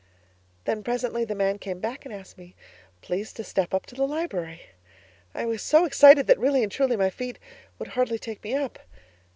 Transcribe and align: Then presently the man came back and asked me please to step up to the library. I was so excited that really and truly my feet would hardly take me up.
Then 0.65 0.81
presently 0.81 1.25
the 1.25 1.35
man 1.35 1.59
came 1.59 1.79
back 1.79 2.05
and 2.05 2.11
asked 2.11 2.35
me 2.35 2.55
please 3.03 3.31
to 3.33 3.43
step 3.43 3.71
up 3.71 3.85
to 3.85 3.93
the 3.93 4.07
library. 4.07 4.63
I 5.35 5.45
was 5.45 5.61
so 5.61 5.85
excited 5.85 6.25
that 6.25 6.39
really 6.39 6.63
and 6.63 6.71
truly 6.71 6.95
my 6.95 7.11
feet 7.11 7.37
would 7.77 7.89
hardly 7.89 8.17
take 8.17 8.43
me 8.43 8.55
up. 8.55 8.79